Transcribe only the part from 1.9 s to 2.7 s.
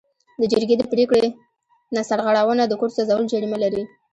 نه سرغړونه